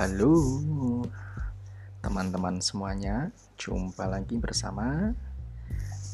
[0.00, 0.32] Halo
[2.00, 3.28] teman-teman semuanya,
[3.60, 5.12] jumpa lagi bersama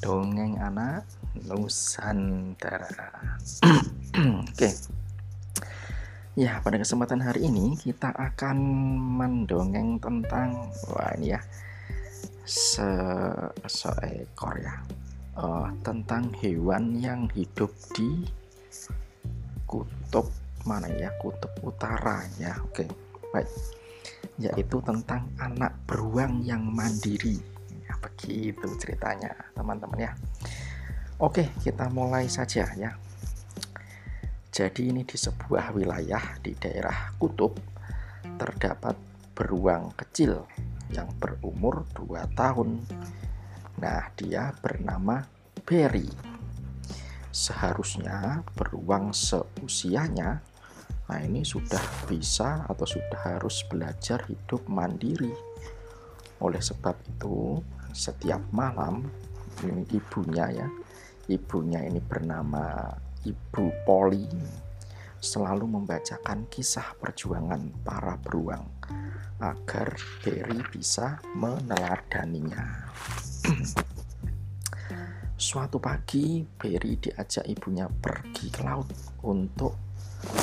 [0.03, 1.07] Dongeng Anak
[1.47, 3.39] Nusantara.
[4.43, 4.75] Oke.
[6.35, 8.59] Ya, pada kesempatan hari ini kita akan
[9.23, 11.41] mendongeng tentang wah ini ya
[12.43, 12.91] se
[13.71, 14.83] seekor ya.
[15.39, 18.27] Uh, tentang hewan yang hidup di
[19.63, 20.27] kutub
[20.67, 21.15] mana ya?
[21.23, 22.59] Kutub utara ya.
[22.67, 23.06] Oke
[23.37, 23.53] baik
[24.41, 27.41] yaitu tentang anak beruang yang mandiri.
[27.85, 30.13] Ya begitu ceritanya teman-teman ya.
[31.21, 32.97] Oke kita mulai saja ya.
[34.53, 37.61] Jadi ini di sebuah wilayah di daerah kutub
[38.41, 38.97] terdapat
[39.37, 40.49] beruang kecil
[40.89, 42.81] yang berumur 2 tahun.
[43.81, 45.25] Nah dia bernama
[45.69, 46.09] Berry.
[47.29, 50.41] Seharusnya beruang seusianya
[51.07, 55.31] Nah, ini sudah bisa atau sudah harus belajar hidup mandiri.
[56.43, 57.63] Oleh sebab itu,
[57.95, 59.07] setiap malam
[59.63, 60.69] ini ibunya ya,
[61.31, 62.91] ibunya ini bernama
[63.23, 64.27] Ibu Poli
[65.17, 68.67] selalu membacakan kisah perjuangan para beruang
[69.41, 72.91] agar Berry bisa meneladaninya.
[75.37, 78.89] Suatu pagi, Berry diajak ibunya pergi ke laut
[79.25, 79.86] untuk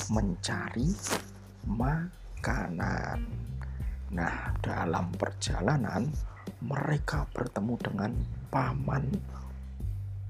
[0.10, 0.92] mencari
[1.66, 3.20] makanan.
[4.14, 6.06] Nah, dalam perjalanan
[6.64, 8.12] mereka bertemu dengan
[8.54, 9.10] paman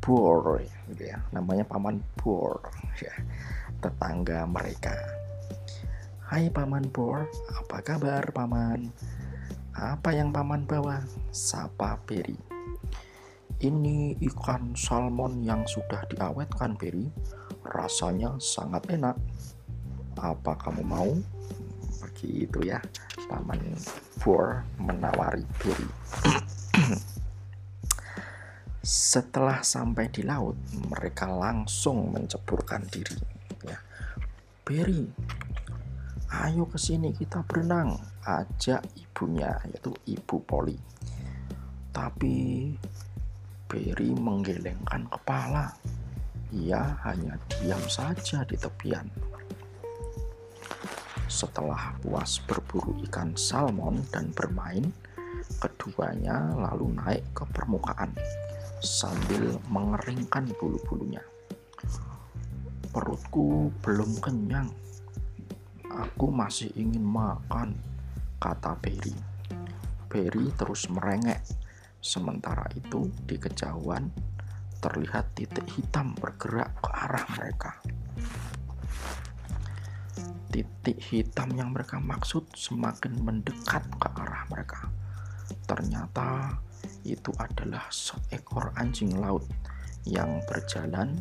[0.04, 0.60] Bor,
[0.92, 1.20] gitu ya.
[1.32, 2.60] Namanya paman Bor,
[3.00, 3.16] ya.
[3.80, 4.96] Tetangga mereka.
[6.28, 7.24] Hai paman Bor,
[7.56, 8.92] apa kabar paman?
[9.74, 11.02] Apa yang paman bawa?
[11.32, 12.38] Sapa Beri.
[13.64, 17.08] Ini ikan salmon yang sudah diawetkan Beri
[17.64, 19.16] rasanya sangat enak.
[20.20, 21.12] Apa kamu mau?
[22.04, 22.80] Begitu ya,
[23.28, 23.60] Paman
[24.22, 25.90] Bor menawari Berry.
[28.84, 30.60] Setelah sampai di laut,
[30.92, 33.16] mereka langsung menceburkan diri.
[33.64, 33.80] Ya.
[34.64, 35.08] Berry,
[36.32, 37.96] ayo ke sini kita berenang,
[38.28, 40.76] ajak ibunya, yaitu Ibu Poli.
[41.96, 42.72] Tapi
[43.72, 45.74] Berry menggelengkan kepala
[46.54, 49.10] ia hanya diam saja di tepian.
[51.26, 54.94] Setelah puas berburu ikan salmon dan bermain,
[55.58, 58.14] keduanya lalu naik ke permukaan
[58.86, 61.26] sambil mengeringkan bulu-bulunya.
[62.94, 64.70] Perutku belum kenyang.
[65.90, 67.74] Aku masih ingin makan,
[68.38, 69.18] kata Berry.
[70.06, 71.42] Berry terus merengek.
[71.98, 74.14] Sementara itu, di kejauhan
[74.84, 77.72] terlihat titik hitam bergerak ke arah mereka.
[80.52, 84.92] Titik hitam yang mereka maksud semakin mendekat ke arah mereka.
[85.64, 86.60] Ternyata
[87.08, 89.48] itu adalah seekor anjing laut
[90.04, 91.16] yang berjalan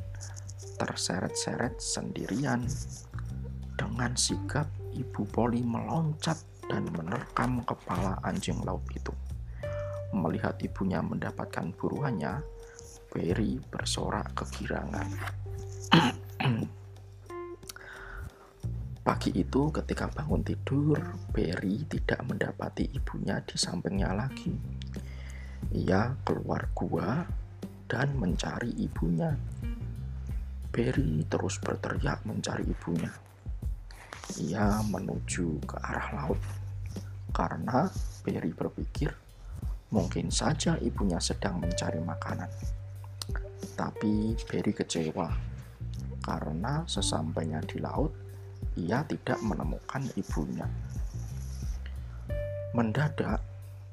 [0.83, 2.67] terseret-seret sendirian.
[3.79, 9.15] Dengan sigap, Ibu Poli meloncat dan menerkam kepala anjing laut itu.
[10.13, 12.43] Melihat ibunya mendapatkan buruannya,
[13.13, 15.05] Ferry bersorak kegirangan.
[19.05, 20.97] Pagi itu ketika bangun tidur,
[21.29, 24.57] Berry tidak mendapati ibunya di sampingnya lagi.
[25.77, 27.21] Ia keluar gua
[27.85, 29.37] dan mencari ibunya.
[30.73, 33.13] Berry terus berteriak mencari ibunya.
[34.41, 36.41] Ia menuju ke arah laut
[37.37, 37.93] karena
[38.25, 39.13] Berry berpikir
[39.93, 42.81] mungkin saja ibunya sedang mencari makanan.
[43.79, 45.53] Tapi Berry kecewa
[46.23, 48.15] karena sesampainya di laut
[48.79, 50.65] ia tidak menemukan ibunya.
[52.73, 53.43] Mendadak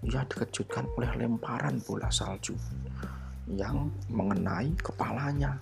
[0.07, 2.55] ia dikejutkan oleh lemparan bola salju
[3.51, 5.59] yang mengenai kepalanya.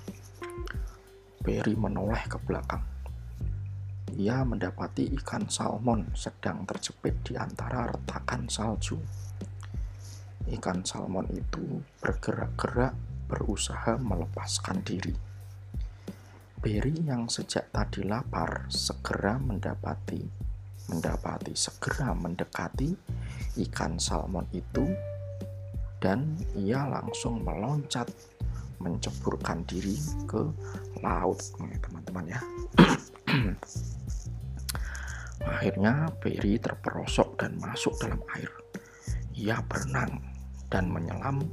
[1.41, 2.83] Berry menoleh ke belakang.
[4.17, 8.99] Ia mendapati ikan salmon sedang terjepit di antara retakan salju.
[10.47, 15.13] Ikan salmon itu bergerak-gerak berusaha melepaskan diri.
[16.57, 20.47] Berry yang sejak tadi lapar segera mendapati
[20.87, 22.95] mendapati segera mendekati
[23.67, 24.87] ikan salmon itu
[25.99, 28.07] dan ia langsung meloncat
[28.79, 29.97] menceburkan diri
[30.29, 30.41] ke
[31.03, 32.41] laut teman-teman ya
[35.57, 38.51] akhirnya Berry terperosok dan masuk dalam air
[39.35, 40.23] ia berenang
[40.71, 41.43] dan menyelam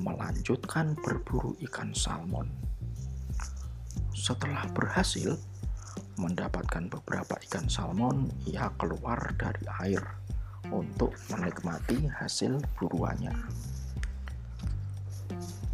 [0.00, 2.48] melanjutkan berburu ikan salmon.
[4.16, 5.36] Setelah berhasil,
[6.16, 10.02] mendapatkan beberapa ikan salmon, ia keluar dari air
[10.72, 13.36] untuk menikmati hasil buruannya.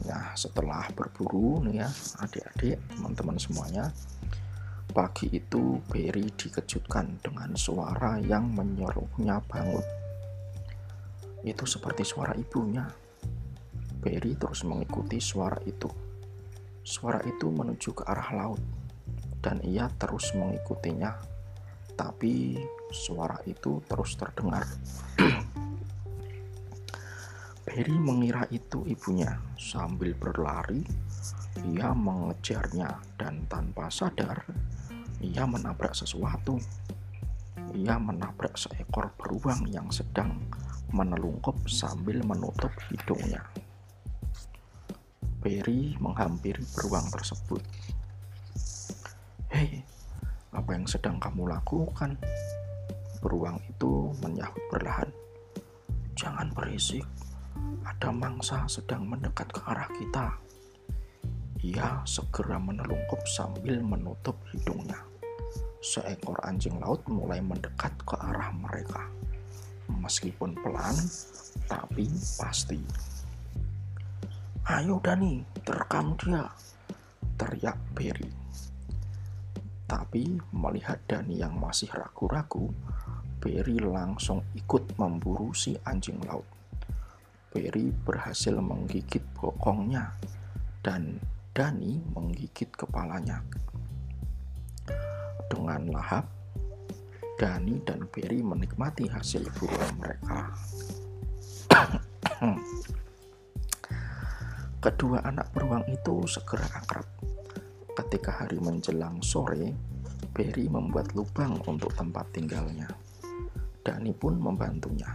[0.02, 3.94] Nah, setelah berburu nih ya, adik-adik, teman-teman semuanya,
[4.90, 9.86] pagi itu Berry dikejutkan dengan suara yang menyuruhnya bangun.
[11.46, 12.86] Itu seperti suara ibunya.
[14.02, 15.86] Berry terus mengikuti suara itu.
[16.82, 18.58] Suara itu menuju ke arah laut,
[19.38, 21.14] dan ia terus mengikutinya.
[21.94, 22.58] Tapi
[22.90, 24.66] suara itu terus terdengar.
[27.62, 29.38] Berry mengira itu ibunya.
[29.54, 30.82] Sambil berlari,
[31.70, 34.42] ia mengejarnya dan tanpa sadar,
[35.22, 36.58] ia menabrak sesuatu.
[37.72, 40.42] Ia menabrak seekor beruang yang sedang
[40.90, 43.40] menelungkup sambil menutup hidungnya.
[45.42, 47.58] Berry menghampiri beruang tersebut.
[49.50, 49.82] Hei,
[50.54, 52.14] apa yang sedang kamu lakukan?
[53.18, 55.10] Beruang itu menyahut perlahan.
[56.14, 57.02] Jangan berisik,
[57.82, 60.30] ada mangsa sedang mendekat ke arah kita.
[61.66, 65.02] Ia segera menelungkup sambil menutup hidungnya.
[65.82, 69.10] Seekor anjing laut mulai mendekat ke arah mereka.
[69.90, 70.94] Meskipun pelan,
[71.66, 72.06] tapi
[72.38, 73.10] pasti.
[74.72, 76.48] Ayo Dani, terekam dia,
[77.36, 78.32] teriak Berry.
[79.84, 82.72] Tapi melihat Dani yang masih ragu-ragu,
[83.36, 86.48] Berry langsung ikut memburu si anjing laut.
[87.52, 90.16] Berry berhasil menggigit bokongnya
[90.80, 91.20] dan
[91.52, 93.44] Dani menggigit kepalanya.
[95.52, 96.24] Dengan lahap,
[97.36, 100.48] Dani dan Berry menikmati hasil buruan mereka.
[104.82, 107.06] Kedua anak beruang itu segera akrab.
[107.94, 109.70] Ketika hari menjelang sore,
[110.34, 112.90] Berry membuat lubang untuk tempat tinggalnya.
[113.86, 115.06] Dani pun membantunya.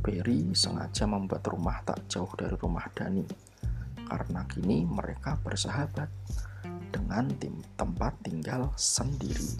[0.00, 3.28] Berry sengaja membuat rumah tak jauh dari rumah Dani,
[4.08, 6.08] karena kini mereka bersahabat
[6.88, 9.52] dengan tim tempat tinggal sendiri.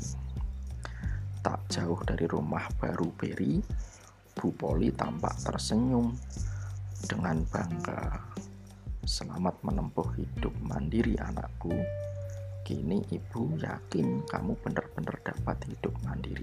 [1.44, 3.60] Tak jauh dari rumah baru Berry,
[4.32, 6.16] Bu Poli tampak tersenyum
[7.04, 8.24] dengan bangga.
[9.06, 11.70] Selamat menempuh hidup mandiri anakku.
[12.66, 16.42] Kini ibu yakin kamu benar-benar dapat hidup mandiri.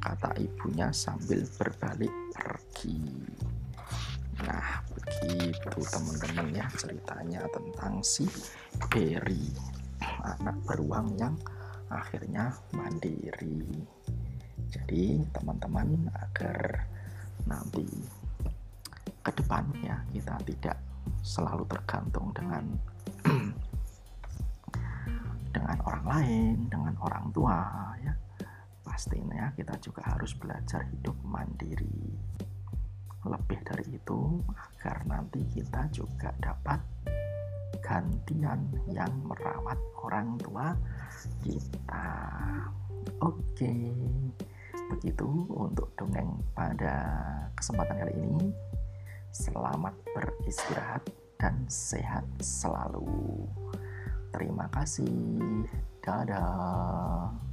[0.00, 2.96] Kata ibunya sambil berbalik pergi.
[4.40, 8.24] Nah, begitu teman-teman ya ceritanya tentang si
[8.88, 9.52] Berry,
[10.24, 11.36] anak beruang yang
[11.92, 13.84] akhirnya mandiri.
[14.72, 16.88] Jadi teman-teman agar
[17.44, 17.84] nanti
[19.20, 20.95] ke depan ya kita tidak
[21.26, 22.62] selalu tergantung dengan
[25.56, 27.58] dengan orang lain, dengan orang tua
[27.98, 28.14] ya.
[28.86, 32.14] Pastinya kita juga harus belajar hidup mandiri.
[33.26, 36.78] Lebih dari itu agar nanti kita juga dapat
[37.82, 39.76] gantian yang merawat
[40.06, 40.70] orang tua
[41.42, 42.06] kita.
[43.18, 43.74] Oke.
[44.86, 46.94] Begitu untuk dongeng pada
[47.58, 48.75] kesempatan kali ini.
[49.32, 51.06] Selamat beristirahat
[51.38, 53.46] dan sehat selalu.
[54.34, 55.64] Terima kasih.
[56.02, 57.45] Dadah.